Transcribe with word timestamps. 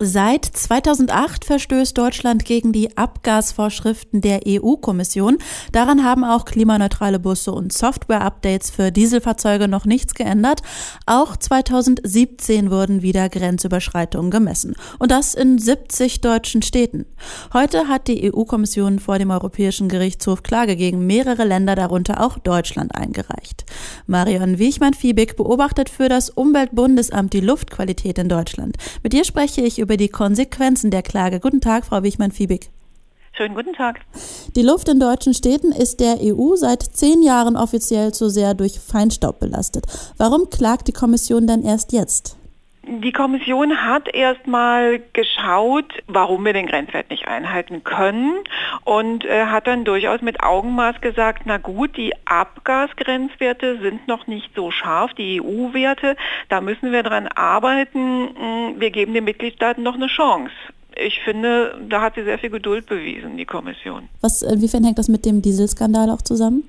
Seit 0.00 0.44
2008 0.44 1.44
verstößt 1.44 1.98
Deutschland 1.98 2.44
gegen 2.44 2.72
die 2.72 2.96
Abgasvorschriften 2.96 4.20
der 4.20 4.42
EU-Kommission. 4.46 5.38
Daran 5.72 6.04
haben 6.04 6.22
auch 6.22 6.44
klimaneutrale 6.44 7.18
Busse 7.18 7.50
und 7.50 7.72
Software-Updates 7.72 8.70
für 8.70 8.92
Dieselfahrzeuge 8.92 9.66
noch 9.66 9.86
nichts 9.86 10.14
geändert. 10.14 10.62
Auch 11.06 11.36
2017 11.36 12.70
wurden 12.70 13.02
wieder 13.02 13.28
Grenzüberschreitungen 13.28 14.30
gemessen. 14.30 14.76
Und 15.00 15.10
das 15.10 15.34
in 15.34 15.58
70 15.58 16.20
deutschen 16.20 16.62
Städten. 16.62 17.06
Heute 17.52 17.88
hat 17.88 18.06
die 18.06 18.32
EU-Kommission 18.32 19.00
vor 19.00 19.18
dem 19.18 19.32
Europäischen 19.32 19.88
Gerichtshof 19.88 20.44
Klage 20.44 20.76
gegen 20.76 21.06
mehrere 21.06 21.42
Länder, 21.42 21.74
darunter 21.74 22.24
auch 22.24 22.38
Deutschland, 22.38 22.94
eingereicht. 22.94 23.64
Marion 24.06 24.60
Wiechmann-Fiebig 24.60 25.34
beobachtet 25.34 25.90
für 25.90 26.08
das 26.08 26.30
Umweltbundesamt 26.30 27.32
die 27.32 27.40
Luftqualität 27.40 28.18
in 28.18 28.28
Deutschland. 28.28 28.76
Mit 29.02 29.12
ihr 29.12 29.24
spreche 29.24 29.62
ich 29.62 29.80
über 29.80 29.87
über 29.88 29.96
die 29.96 30.10
Konsequenzen 30.10 30.90
der 30.90 31.02
Klage. 31.02 31.40
Guten 31.40 31.62
Tag, 31.62 31.86
Frau 31.86 32.02
Wichmann-Fiebig. 32.02 32.68
Schönen 33.32 33.54
guten 33.54 33.72
Tag. 33.72 34.00
Die 34.54 34.60
Luft 34.60 34.86
in 34.90 35.00
deutschen 35.00 35.32
Städten 35.32 35.72
ist 35.72 36.00
der 36.00 36.18
EU 36.20 36.56
seit 36.56 36.82
zehn 36.82 37.22
Jahren 37.22 37.56
offiziell 37.56 38.12
zu 38.12 38.28
sehr 38.28 38.52
durch 38.52 38.80
Feinstaub 38.80 39.40
belastet. 39.40 39.86
Warum 40.18 40.50
klagt 40.50 40.88
die 40.88 40.92
Kommission 40.92 41.46
denn 41.46 41.62
erst 41.62 41.92
jetzt? 41.92 42.36
Die 42.90 43.12
Kommission 43.12 43.84
hat 43.84 44.08
erstmal 44.14 45.02
geschaut, 45.12 45.92
warum 46.06 46.46
wir 46.46 46.54
den 46.54 46.66
Grenzwert 46.66 47.10
nicht 47.10 47.28
einhalten 47.28 47.84
können 47.84 48.38
und 48.84 49.26
äh, 49.26 49.44
hat 49.44 49.66
dann 49.66 49.84
durchaus 49.84 50.22
mit 50.22 50.42
Augenmaß 50.42 51.02
gesagt, 51.02 51.42
na 51.44 51.58
gut, 51.58 51.98
die 51.98 52.14
Abgasgrenzwerte 52.24 53.78
sind 53.82 54.08
noch 54.08 54.26
nicht 54.26 54.50
so 54.56 54.70
scharf, 54.70 55.12
die 55.12 55.42
EU-Werte, 55.42 56.16
da 56.48 56.62
müssen 56.62 56.90
wir 56.90 57.02
dran 57.02 57.28
arbeiten, 57.28 58.30
hm, 58.34 58.80
wir 58.80 58.90
geben 58.90 59.12
den 59.12 59.24
Mitgliedstaaten 59.24 59.82
noch 59.82 59.96
eine 59.96 60.06
Chance 60.06 60.52
ich 61.00 61.20
finde, 61.20 61.80
da 61.88 62.00
hat 62.00 62.16
sie 62.16 62.24
sehr 62.24 62.40
viel 62.40 62.50
Geduld 62.50 62.86
bewiesen, 62.86 63.36
die 63.36 63.44
Kommission. 63.44 64.08
Was, 64.20 64.42
inwiefern 64.42 64.82
hängt 64.82 64.98
das 64.98 65.06
mit 65.08 65.24
dem 65.24 65.42
Dieselskandal 65.42 66.10
auch 66.10 66.22
zusammen? 66.22 66.64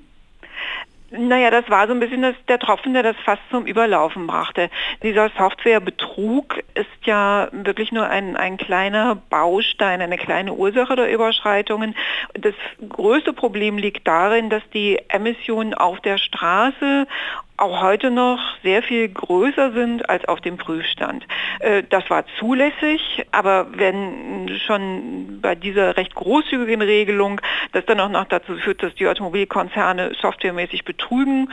Naja, 1.10 1.50
das 1.50 1.68
war 1.68 1.88
so 1.88 1.92
ein 1.92 1.98
bisschen 1.98 2.22
das, 2.22 2.36
der 2.46 2.60
Tropfen, 2.60 2.94
der 2.94 3.02
das 3.02 3.16
fast 3.24 3.42
zum 3.50 3.66
Überlaufen 3.66 4.28
brachte. 4.28 4.70
Dieser 5.02 5.28
Softwarebetrug 5.36 6.58
ist 6.74 6.86
ja 7.04 7.48
wirklich 7.50 7.90
nur 7.90 8.08
ein, 8.08 8.36
ein 8.36 8.56
kleiner 8.56 9.16
Baustein, 9.16 10.00
eine 10.00 10.16
kleine 10.16 10.52
Ursache 10.52 10.94
der 10.94 11.12
Überschreitungen. 11.12 11.96
Das 12.34 12.54
größte 12.88 13.32
Problem 13.32 13.76
liegt 13.76 14.06
darin, 14.06 14.50
dass 14.50 14.62
die 14.72 15.00
Emissionen 15.08 15.74
auf 15.74 16.00
der 16.00 16.18
Straße 16.18 17.08
auch 17.60 17.82
heute 17.82 18.10
noch 18.10 18.40
sehr 18.62 18.82
viel 18.82 19.08
größer 19.08 19.72
sind 19.72 20.08
als 20.08 20.24
auf 20.26 20.40
dem 20.40 20.56
Prüfstand. 20.56 21.26
Äh, 21.60 21.82
das 21.88 22.08
war 22.08 22.24
zulässig, 22.38 23.26
aber 23.32 23.66
wenn 23.72 24.48
schon 24.66 25.40
bei 25.40 25.54
dieser 25.54 25.96
recht 25.96 26.14
großzügigen 26.14 26.82
Regelung 26.82 27.40
das 27.72 27.84
dann 27.86 28.00
auch 28.00 28.08
noch 28.08 28.24
dazu 28.24 28.56
führt, 28.56 28.82
dass 28.82 28.94
die 28.94 29.06
Automobilkonzerne 29.06 30.12
softwaremäßig 30.20 30.84
betrügen, 30.84 31.50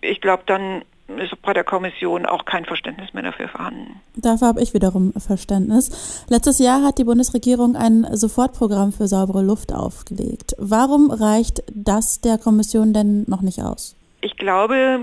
ich 0.00 0.20
glaube, 0.20 0.44
dann 0.46 0.82
ist 1.16 1.40
bei 1.42 1.54
der 1.54 1.64
Kommission 1.64 2.26
auch 2.26 2.44
kein 2.44 2.66
Verständnis 2.66 3.14
mehr 3.14 3.22
dafür 3.22 3.48
vorhanden. 3.48 4.00
Dafür 4.16 4.48
habe 4.48 4.62
ich 4.62 4.74
wiederum 4.74 5.12
Verständnis. 5.14 6.24
Letztes 6.28 6.58
Jahr 6.58 6.84
hat 6.84 6.98
die 6.98 7.04
Bundesregierung 7.04 7.76
ein 7.76 8.06
Sofortprogramm 8.12 8.92
für 8.92 9.08
saubere 9.08 9.42
Luft 9.42 9.72
aufgelegt. 9.72 10.54
Warum 10.58 11.10
reicht 11.10 11.62
das 11.74 12.20
der 12.20 12.36
Kommission 12.36 12.92
denn 12.92 13.24
noch 13.26 13.40
nicht 13.40 13.62
aus? 13.62 13.97
Ich 14.20 14.36
glaube, 14.36 14.98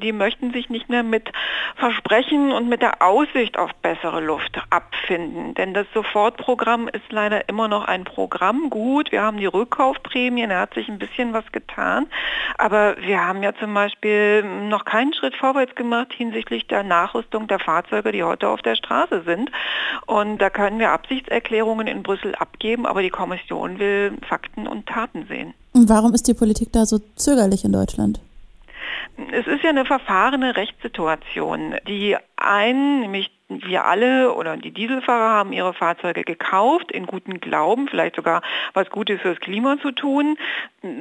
die 0.00 0.12
möchten 0.12 0.52
sich 0.52 0.70
nicht 0.70 0.88
mehr 0.88 1.02
mit 1.02 1.30
Versprechen 1.76 2.52
und 2.52 2.68
mit 2.68 2.82
der 2.82 3.02
Aussicht 3.02 3.58
auf 3.58 3.74
bessere 3.82 4.20
Luft 4.20 4.60
abfinden. 4.70 5.54
Denn 5.54 5.74
das 5.74 5.86
Sofortprogramm 5.92 6.88
ist 6.88 7.10
leider 7.10 7.48
immer 7.48 7.66
noch 7.66 7.84
ein 7.84 8.04
Programm. 8.04 8.70
Gut, 8.70 9.10
wir 9.10 9.22
haben 9.22 9.38
die 9.38 9.46
Rückkaufprämien, 9.46 10.50
da 10.50 10.60
hat 10.60 10.74
sich 10.74 10.88
ein 10.88 10.98
bisschen 10.98 11.32
was 11.32 11.50
getan. 11.50 12.06
Aber 12.58 12.96
wir 13.00 13.26
haben 13.26 13.42
ja 13.42 13.54
zum 13.54 13.74
Beispiel 13.74 14.42
noch 14.68 14.84
keinen 14.84 15.14
Schritt 15.14 15.34
vorwärts 15.34 15.74
gemacht 15.74 16.12
hinsichtlich 16.12 16.68
der 16.68 16.84
Nachrüstung 16.84 17.48
der 17.48 17.58
Fahrzeuge, 17.58 18.12
die 18.12 18.22
heute 18.22 18.48
auf 18.48 18.62
der 18.62 18.76
Straße 18.76 19.22
sind. 19.26 19.50
Und 20.06 20.38
da 20.38 20.48
können 20.48 20.78
wir 20.78 20.92
Absichtserklärungen 20.92 21.88
in 21.88 22.02
Brüssel 22.04 22.34
abgeben, 22.36 22.86
aber 22.86 23.02
die 23.02 23.10
Kommission 23.10 23.78
will 23.80 24.12
Fakten 24.28 24.68
und 24.68 24.86
Taten 24.86 25.26
sehen. 25.26 25.54
Und 25.72 25.88
warum 25.88 26.14
ist 26.14 26.28
die 26.28 26.34
Politik 26.34 26.72
da 26.72 26.86
so 26.86 26.98
zögerlich 27.16 27.64
in 27.64 27.72
Deutschland? 27.72 28.20
Es 29.32 29.46
ist 29.46 29.62
ja 29.62 29.70
eine 29.70 29.84
verfahrene 29.84 30.56
Rechtssituation. 30.56 31.76
Die 31.86 32.16
einen, 32.36 33.00
nämlich 33.00 33.30
wir 33.50 33.84
alle 33.84 34.34
oder 34.34 34.56
die 34.56 34.70
Dieselfahrer 34.70 35.30
haben 35.30 35.52
ihre 35.52 35.74
Fahrzeuge 35.74 36.22
gekauft, 36.22 36.92
in 36.92 37.06
gutem 37.06 37.40
Glauben, 37.40 37.88
vielleicht 37.88 38.16
sogar 38.16 38.42
was 38.74 38.88
Gutes 38.90 39.20
fürs 39.20 39.40
Klima 39.40 39.78
zu 39.80 39.90
tun, 39.90 40.38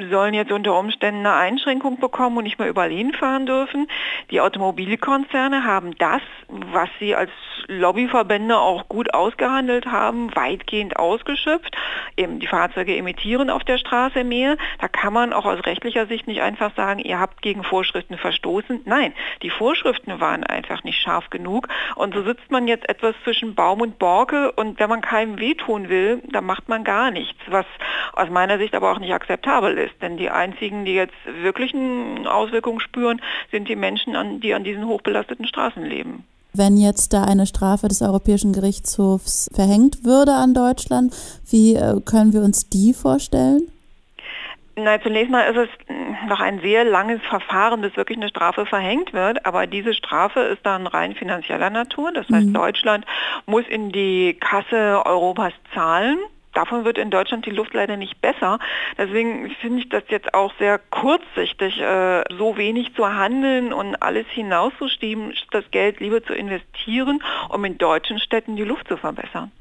sollen 0.09 0.33
jetzt 0.33 0.51
unter 0.51 0.77
Umständen 0.77 1.25
eine 1.25 1.35
Einschränkung 1.35 1.99
bekommen 1.99 2.37
und 2.37 2.43
nicht 2.43 2.57
mehr 2.57 2.67
überall 2.67 2.89
hinfahren 2.89 3.45
dürfen. 3.45 3.87
Die 4.31 4.41
Automobilkonzerne 4.41 5.63
haben 5.63 5.95
das, 5.97 6.21
was 6.47 6.89
sie 6.99 7.15
als 7.15 7.31
Lobbyverbände 7.69 8.57
auch 8.57 8.90
gut 8.90 9.13
ausgehandelt 9.13 9.85
haben, 9.85 10.35
weitgehend 10.35 10.97
ausgeschöpft. 10.97 11.78
Eben 12.18 12.40
die 12.40 12.47
Fahrzeuge 12.47 12.96
emittieren 12.97 13.52
auf 13.52 13.63
der 13.63 13.78
Straße 13.78 14.24
mehr. 14.24 14.57
Da 14.80 14.88
kann 14.88 15.13
man 15.13 15.34
auch 15.34 15.46
aus 15.46 15.63
rechtlicher 15.66 16.07
Sicht 16.07 16.28
nicht 16.28 16.41
einfach 16.41 16.75
sagen, 16.75 17.00
ihr 17.00 17.19
habt 17.19 17.44
gegen 17.44 17.63
Vorschriften 17.63 18.18
verstoßen. 18.18 18.81
Nein, 18.85 19.13
die 19.44 19.52
Vorschriften 19.52 20.19
waren 20.19 20.44
einfach 20.44 20.84
nicht 20.84 21.00
scharf 21.00 21.30
genug 21.30 21.68
und 21.96 22.16
so 22.16 22.24
sitzt 22.24 22.50
man 22.50 22.68
jetzt 22.68 22.90
etwas 22.90 23.13
zwischen 23.24 23.53
Baum 23.53 23.81
und 23.81 24.00
Borke 24.00 24.51
und 24.53 24.80
wenn 24.80 24.90
man 24.90 25.01
keinem 25.01 25.40
wehtun 25.40 25.90
will, 25.90 26.24
dann 26.31 26.46
macht 26.46 26.69
man 26.69 26.84
gar 26.84 27.12
nichts, 27.12 27.40
was 27.47 27.68
aus 28.13 28.30
meiner 28.30 28.57
Sicht 28.57 28.74
aber 28.74 28.91
auch 28.91 29.00
nicht 29.00 29.13
akzeptabel 29.13 29.78
ist. 29.78 30.01
Denn 30.01 30.18
die 30.18 30.31
einzigen, 30.31 30.86
die 30.86 30.96
jetzt 30.96 31.13
wirklichen 31.25 32.25
Auswirkungen 32.25 32.80
spüren, 32.80 33.22
sind 33.51 33.69
die 33.69 33.75
Menschen, 33.75 34.41
die 34.41 34.56
an 34.56 34.63
diesen 34.63 34.88
hochbelasteten 34.88 35.46
Straßen 35.46 35.86
leben. 35.86 36.25
Wenn 36.53 36.77
jetzt 36.77 37.13
da 37.13 37.23
eine 37.23 37.45
Strafe 37.45 37.87
des 37.87 38.01
Europäischen 38.01 38.53
Gerichtshofs 38.53 39.49
verhängt 39.53 40.03
würde 40.03 40.33
an 40.33 40.53
Deutschland, 40.53 41.13
wie 41.49 41.75
äh, 41.75 42.01
können 42.03 42.33
wir 42.33 42.41
uns 42.41 42.69
die 42.69 42.93
vorstellen? 42.93 43.71
Na, 44.83 45.01
zunächst 45.01 45.29
mal 45.29 45.43
ist 45.43 45.57
es 45.57 45.69
noch 46.27 46.39
ein 46.39 46.61
sehr 46.61 46.85
langes 46.85 47.21
Verfahren, 47.23 47.81
bis 47.81 47.95
wirklich 47.97 48.17
eine 48.17 48.29
Strafe 48.29 48.65
verhängt 48.65 49.13
wird. 49.13 49.45
Aber 49.45 49.67
diese 49.67 49.93
Strafe 49.93 50.39
ist 50.39 50.65
dann 50.65 50.88
rein 50.88 51.15
finanzieller 51.15 51.69
Natur. 51.69 52.11
Das 52.11 52.27
heißt, 52.29 52.47
mhm. 52.47 52.53
Deutschland 52.53 53.05
muss 53.45 53.67
in 53.67 53.91
die 53.91 54.38
Kasse 54.39 55.05
Europas 55.05 55.53
zahlen. 55.73 56.17
Davon 56.59 56.83
wird 56.83 56.97
in 56.97 57.09
Deutschland 57.09 57.45
die 57.45 57.51
Luft 57.51 57.73
leider 57.73 57.95
nicht 57.95 58.19
besser. 58.19 58.59
Deswegen 58.97 59.49
finde 59.61 59.79
ich 59.79 59.87
das 59.87 60.03
jetzt 60.09 60.33
auch 60.33 60.51
sehr 60.59 60.77
kurzsichtig, 60.77 61.79
äh, 61.79 62.25
so 62.37 62.57
wenig 62.57 62.93
zu 62.95 63.07
handeln 63.07 63.71
und 63.71 63.95
alles 64.03 64.25
hinauszuschieben, 64.27 65.33
das 65.51 65.63
Geld 65.71 66.01
lieber 66.01 66.21
zu 66.21 66.33
investieren, 66.33 67.23
um 67.47 67.63
in 67.63 67.77
deutschen 67.77 68.19
Städten 68.19 68.57
die 68.57 68.65
Luft 68.65 68.89
zu 68.89 68.97
verbessern 68.97 69.51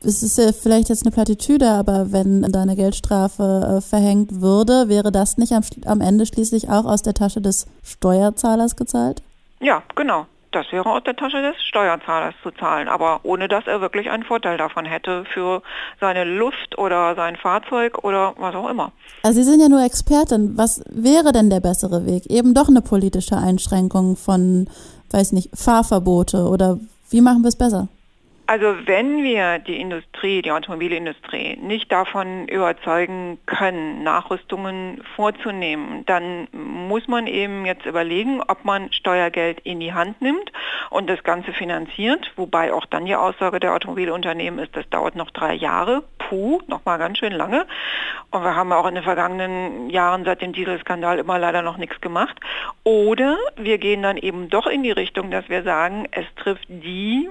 es 0.00 0.22
ist 0.22 0.38
ja 0.38 0.52
vielleicht 0.52 0.90
jetzt 0.90 1.02
eine 1.02 1.10
Plattitüde, 1.10 1.68
aber 1.68 2.12
wenn 2.12 2.42
da 2.42 2.62
eine 2.62 2.76
Geldstrafe 2.76 3.78
äh, 3.78 3.80
verhängt 3.80 4.40
würde, 4.40 4.88
wäre 4.88 5.10
das 5.10 5.38
nicht 5.38 5.52
am, 5.52 5.62
am 5.86 6.00
Ende 6.00 6.24
schließlich 6.24 6.68
auch 6.68 6.84
aus 6.84 7.02
der 7.02 7.14
Tasche 7.14 7.40
des 7.40 7.66
Steuerzahlers 7.82 8.76
gezahlt? 8.76 9.22
Ja, 9.58 9.82
genau. 9.96 10.26
Das 10.58 10.72
wäre 10.72 10.90
aus 10.90 11.04
der 11.04 11.14
Tasche 11.14 11.40
des 11.40 11.54
Steuerzahlers 11.62 12.34
zu 12.42 12.50
zahlen, 12.50 12.88
aber 12.88 13.20
ohne 13.22 13.46
dass 13.46 13.68
er 13.68 13.80
wirklich 13.80 14.10
einen 14.10 14.24
Vorteil 14.24 14.58
davon 14.58 14.86
hätte 14.86 15.24
für 15.32 15.62
seine 16.00 16.24
Luft 16.24 16.76
oder 16.76 17.14
sein 17.14 17.36
Fahrzeug 17.36 18.02
oder 18.02 18.34
was 18.38 18.56
auch 18.56 18.68
immer. 18.68 18.90
Also 19.22 19.40
Sie 19.40 19.48
sind 19.48 19.60
ja 19.60 19.68
nur 19.68 19.84
Expertin. 19.84 20.58
Was 20.58 20.82
wäre 20.90 21.30
denn 21.30 21.48
der 21.48 21.60
bessere 21.60 22.06
Weg? 22.06 22.26
Eben 22.26 22.54
doch 22.54 22.68
eine 22.68 22.82
politische 22.82 23.36
Einschränkung 23.36 24.16
von, 24.16 24.68
weiß 25.12 25.30
nicht, 25.30 25.50
Fahrverbote 25.54 26.48
oder 26.48 26.80
wie 27.08 27.20
machen 27.20 27.42
wir 27.42 27.50
es 27.50 27.56
besser? 27.56 27.86
Also 28.50 28.86
wenn 28.86 29.22
wir 29.22 29.58
die 29.58 29.78
Industrie, 29.78 30.40
die 30.40 30.52
Automobilindustrie 30.52 31.58
nicht 31.60 31.92
davon 31.92 32.48
überzeugen 32.48 33.38
können, 33.44 34.02
Nachrüstungen 34.02 35.02
vorzunehmen, 35.16 36.06
dann 36.06 36.48
muss 36.52 37.06
man 37.08 37.26
eben 37.26 37.66
jetzt 37.66 37.84
überlegen, 37.84 38.40
ob 38.40 38.64
man 38.64 38.90
Steuergeld 38.90 39.60
in 39.64 39.80
die 39.80 39.92
Hand 39.92 40.22
nimmt 40.22 40.50
und 40.88 41.10
das 41.10 41.22
Ganze 41.24 41.52
finanziert, 41.52 42.32
wobei 42.36 42.72
auch 42.72 42.86
dann 42.86 43.04
die 43.04 43.16
Aussage 43.16 43.60
der 43.60 43.74
Automobilunternehmen 43.74 44.60
ist, 44.60 44.74
das 44.74 44.88
dauert 44.88 45.14
noch 45.14 45.30
drei 45.30 45.52
Jahre, 45.52 46.02
puh, 46.16 46.62
noch 46.68 46.86
mal 46.86 46.96
ganz 46.96 47.18
schön 47.18 47.32
lange. 47.32 47.66
Und 48.30 48.44
wir 48.44 48.56
haben 48.56 48.72
auch 48.72 48.86
in 48.86 48.94
den 48.94 49.04
vergangenen 49.04 49.90
Jahren 49.90 50.24
seit 50.24 50.40
dem 50.40 50.54
Dieselskandal 50.54 51.18
immer 51.18 51.38
leider 51.38 51.60
noch 51.60 51.76
nichts 51.76 52.00
gemacht. 52.00 52.40
Oder 52.82 53.36
wir 53.56 53.76
gehen 53.76 54.00
dann 54.00 54.16
eben 54.16 54.48
doch 54.48 54.66
in 54.66 54.82
die 54.82 54.90
Richtung, 54.90 55.30
dass 55.30 55.50
wir 55.50 55.64
sagen, 55.64 56.06
es 56.12 56.24
trifft 56.36 56.64
die 56.70 57.28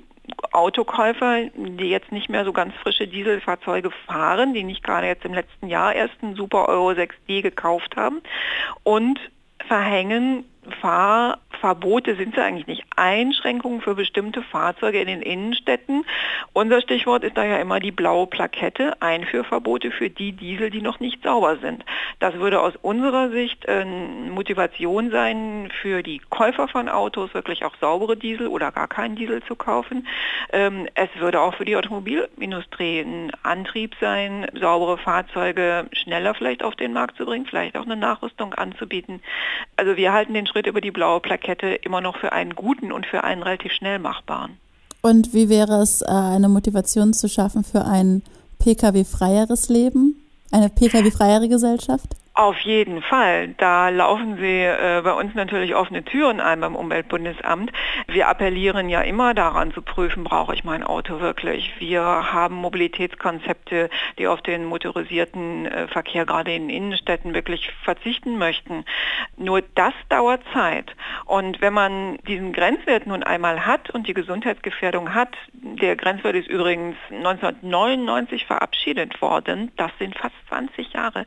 Autokäufer, 0.52 1.46
die 1.56 1.90
jetzt 1.90 2.12
nicht 2.12 2.30
mehr 2.30 2.46
so 2.46 2.54
ganz 2.54 2.74
frische 2.76 3.08
Dieselfahrzeuge 3.08 3.92
fahren, 4.06 4.54
die 4.54 4.64
nicht 4.64 4.84
gerade 4.84 5.08
jetzt 5.08 5.26
im 5.26 5.34
letzten 5.34 5.68
Jahr 5.68 5.96
erst 5.96 6.16
einen 6.22 6.36
Super 6.36 6.68
Euro 6.68 6.90
6D 6.90 7.42
gekauft 7.42 7.96
haben 7.96 8.22
und 8.84 9.20
verhängen 9.68 10.46
Fahr 10.72 11.40
Verbote 11.60 12.16
sind 12.16 12.36
sie 12.36 12.42
eigentlich 12.42 12.68
nicht. 12.68 12.84
Einschränkungen 12.96 13.82
für 13.82 13.96
bestimmte 13.96 14.42
Fahrzeuge 14.42 15.00
in 15.00 15.08
den 15.08 15.22
Innenstädten. 15.22 16.06
Unser 16.54 16.82
Stichwort 16.82 17.24
ist 17.24 17.38
da 17.38 17.46
ja 17.46 17.58
immer 17.58 17.80
die 17.80 17.92
blaue 17.92 18.28
Plakette, 18.28 19.02
Einführverbote 19.02 19.92
für 19.92 20.10
die 20.10 20.32
Diesel, 20.32 20.70
die 20.70 20.82
noch 20.82 21.00
nicht 21.00 21.24
sauber 21.24 21.58
sind. 21.58 21.84
Das 22.20 22.36
würde 22.36 22.62
aus 22.62 22.74
unserer 22.82 23.30
Sicht 23.30 23.68
eine 23.68 24.30
Motivation 24.32 25.12
sein, 25.12 25.70
für 25.82 26.04
die 26.04 26.20
Käufer 26.30 26.68
von 26.68 26.90
Autos 26.90 27.34
wirklich 27.34 27.66
auch 27.66 27.76
saubere 27.80 28.18
Diesel 28.18 28.48
oder 28.48 28.72
gar 28.72 28.88
keinen 28.88 29.16
Diesel 29.16 29.44
zu 29.44 29.56
kaufen. 29.56 30.08
Ähm, 30.52 30.88
es 30.96 31.10
würde 31.20 31.42
auch 31.42 31.56
für 31.56 31.66
die 31.66 31.76
Automobilindustrie 31.76 33.02
ein 33.02 33.32
Antrieb 33.44 33.96
sein, 34.00 34.48
saubere 34.60 34.98
Fahrzeuge 34.98 35.88
schneller 35.92 36.34
vielleicht 36.34 36.64
auf 36.64 36.76
den 36.76 36.94
Markt 36.94 37.18
zu 37.18 37.26
bringen, 37.26 37.46
vielleicht 37.46 37.78
auch 37.78 37.86
eine 37.86 37.98
Nachrüstung 37.98 38.54
anzubieten. 38.54 39.22
Also 39.76 39.98
wir 39.98 40.14
halten 40.14 40.34
den 40.34 40.48
Schritt 40.48 40.57
über 40.66 40.82
die 40.82 40.92
blaue 40.92 41.20
Plakette 41.20 41.68
immer 41.68 42.02
noch 42.02 42.18
für 42.18 42.32
einen 42.32 42.56
guten 42.56 42.92
und 42.92 43.06
für 43.06 43.24
einen 43.24 43.44
relativ 43.44 43.74
schnell 43.74 44.00
machbaren. 44.00 44.58
Und 45.02 45.34
wie 45.34 45.50
wäre 45.50 45.82
es, 45.82 46.02
äh, 46.02 46.06
eine 46.08 46.50
Motivation 46.50 47.14
zu 47.14 47.30
schaffen 47.30 47.64
für 47.64 47.86
ein 47.86 48.24
Pkw-freieres 48.60 49.70
Leben? 49.70 50.16
Eine 50.52 50.70
Pkw-freiere 50.70 51.48
Gesellschaft? 51.48 52.16
Auf 52.38 52.60
jeden 52.60 53.02
Fall. 53.02 53.56
Da 53.58 53.90
laufen 53.90 54.38
Sie 54.38 54.62
äh, 54.62 55.02
bei 55.04 55.12
uns 55.14 55.34
natürlich 55.34 55.74
offene 55.74 56.06
Türen 56.06 56.40
ein 56.40 56.60
beim 56.60 56.76
Umweltbundesamt. 56.76 57.72
Wir 58.08 58.28
appellieren 58.28 58.90
ja 58.90 59.02
immer 59.02 59.34
daran 59.34 59.74
zu 59.74 59.82
prüfen, 59.82 60.24
brauche 60.24 60.54
ich 60.54 60.64
mein 60.64 60.84
Auto 60.84 61.20
wirklich. 61.20 61.74
Wir 61.80 62.04
haben 62.04 62.54
Mobilitätskonzepte, 62.54 63.90
die 64.20 64.28
auf 64.28 64.44
den 64.44 64.66
motorisierten 64.66 65.66
äh, 65.66 65.88
Verkehr 65.88 66.28
gerade 66.28 66.54
in 66.54 66.70
Innenstädten 66.70 67.34
wirklich 67.34 67.72
verzichten 67.84 68.38
möchten. 68.38 68.86
Nur 69.38 69.64
das 69.74 69.94
dauert 70.10 70.44
Zeit. 70.54 70.96
Und 71.28 71.60
wenn 71.60 71.74
man 71.74 72.18
diesen 72.26 72.54
Grenzwert 72.54 73.06
nun 73.06 73.22
einmal 73.22 73.66
hat 73.66 73.90
und 73.90 74.08
die 74.08 74.14
Gesundheitsgefährdung 74.14 75.14
hat, 75.14 75.36
der 75.52 75.98
Grenzwert 75.98 76.38
ist 76.38 76.48
übrigens 76.48 76.96
1999 77.10 78.46
verabschiedet 78.46 79.22
worden, 79.22 79.74
das 79.76 79.92
sind 80.00 80.18
fast 80.18 80.36
20 80.48 80.94
Jahre. 80.94 81.26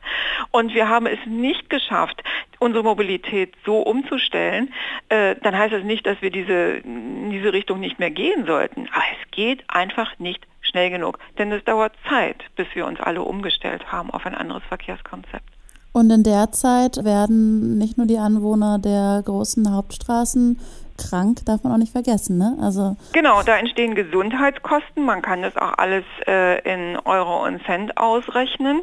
Und 0.49 0.73
wir 0.73 0.89
haben 0.89 1.05
es 1.05 1.19
nicht 1.27 1.69
geschafft, 1.69 2.23
unsere 2.57 2.83
Mobilität 2.83 3.53
so 3.63 3.77
umzustellen, 3.81 4.73
äh, 5.09 5.35
dann 5.43 5.55
heißt 5.55 5.73
das 5.73 5.83
nicht, 5.83 6.07
dass 6.07 6.19
wir 6.23 6.31
diese, 6.31 6.81
in 6.83 7.29
diese 7.29 7.53
Richtung 7.53 7.79
nicht 7.79 7.99
mehr 7.99 8.09
gehen 8.09 8.47
sollten. 8.47 8.89
Aber 8.91 9.03
es 9.21 9.29
geht 9.29 9.63
einfach 9.67 10.17
nicht 10.17 10.47
schnell 10.61 10.89
genug. 10.89 11.19
Denn 11.37 11.51
es 11.51 11.63
dauert 11.63 11.93
Zeit, 12.09 12.43
bis 12.55 12.65
wir 12.73 12.87
uns 12.87 12.99
alle 12.99 13.21
umgestellt 13.21 13.91
haben 13.91 14.09
auf 14.09 14.25
ein 14.25 14.33
anderes 14.33 14.63
Verkehrskonzept. 14.63 15.60
Und 15.93 16.09
in 16.09 16.23
der 16.23 16.51
Zeit 16.51 17.03
werden 17.03 17.77
nicht 17.77 17.97
nur 17.97 18.07
die 18.07 18.17
Anwohner 18.17 18.79
der 18.79 19.21
großen 19.25 19.73
Hauptstraßen 19.73 20.57
krank, 20.97 21.39
darf 21.45 21.63
man 21.63 21.73
auch 21.73 21.77
nicht 21.77 21.91
vergessen. 21.91 22.37
Ne? 22.37 22.57
Also 22.61 22.95
genau, 23.13 23.41
da 23.43 23.57
entstehen 23.57 23.95
Gesundheitskosten. 23.95 25.05
Man 25.05 25.21
kann 25.21 25.41
das 25.41 25.55
auch 25.57 25.77
alles 25.77 26.03
äh, 26.27 26.59
in 26.61 26.97
Euro 27.05 27.45
und 27.45 27.63
Cent 27.65 27.97
ausrechnen. 27.97 28.81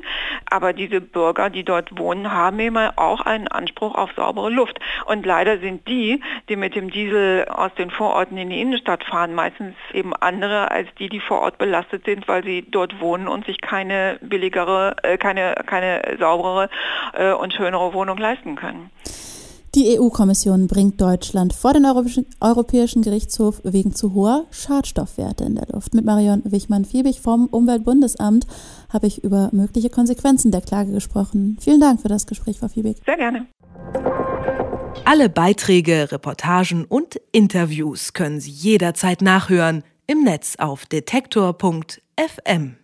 Aber 0.50 0.72
diese 0.72 1.00
Bürger, 1.00 1.50
die 1.50 1.64
dort 1.64 1.98
wohnen, 1.98 2.32
haben 2.32 2.58
immer 2.60 2.92
auch 2.96 3.20
einen 3.20 3.48
Anspruch 3.48 3.94
auf 3.94 4.10
saubere 4.16 4.50
Luft. 4.50 4.78
Und 5.06 5.24
leider 5.26 5.58
sind 5.58 5.86
die, 5.88 6.22
die 6.48 6.56
mit 6.56 6.74
dem 6.74 6.90
Diesel 6.90 7.46
aus 7.48 7.72
den 7.74 7.90
Vororten 7.90 8.36
in 8.36 8.50
die 8.50 8.60
Innenstadt 8.60 9.04
fahren, 9.04 9.34
meistens 9.34 9.74
eben 9.92 10.14
andere 10.14 10.70
als 10.70 10.88
die, 10.98 11.08
die 11.08 11.20
vor 11.20 11.40
Ort 11.40 11.58
belastet 11.58 12.04
sind, 12.04 12.28
weil 12.28 12.44
sie 12.44 12.66
dort 12.70 13.00
wohnen 13.00 13.28
und 13.28 13.46
sich 13.46 13.60
keine 13.60 14.18
billigere, 14.20 14.96
äh, 15.02 15.18
keine, 15.18 15.54
keine 15.66 16.16
sauberere 16.18 16.68
äh, 17.14 17.32
und 17.32 17.52
schönere 17.52 17.92
Wohnung 17.94 18.18
leisten 18.18 18.56
können. 18.56 18.90
Die 19.74 19.98
EU-Kommission 19.98 20.66
bringt 20.66 21.00
Deutschland 21.00 21.52
vor 21.52 21.74
den 21.74 21.84
Europäischen 22.40 23.02
Gerichtshof 23.02 23.60
wegen 23.64 23.94
zu 23.94 24.14
hoher 24.14 24.46
Schadstoffwerte 24.50 25.44
in 25.44 25.56
der 25.56 25.66
Luft. 25.70 25.94
Mit 25.94 26.06
Marion 26.06 26.42
Wichmann-Fiebig 26.44 27.20
vom 27.20 27.46
Umweltbundesamt 27.46 28.46
habe 28.88 29.06
ich 29.06 29.22
über 29.22 29.50
mögliche 29.52 29.90
Konsequenzen 29.90 30.50
der 30.50 30.62
Klage 30.62 30.92
gesprochen. 30.92 31.58
Vielen 31.60 31.80
Dank 31.80 32.00
für 32.00 32.08
das 32.08 32.26
Gespräch, 32.26 32.58
Frau 32.58 32.68
Fiebig. 32.68 32.96
Sehr 33.04 33.18
gerne. 33.18 33.46
Alle 35.04 35.28
Beiträge, 35.28 36.10
Reportagen 36.12 36.86
und 36.86 37.20
Interviews 37.32 38.14
können 38.14 38.40
Sie 38.40 38.50
jederzeit 38.50 39.20
nachhören 39.20 39.84
im 40.06 40.24
Netz 40.24 40.56
auf 40.58 40.86
detektor.fm. 40.86 42.78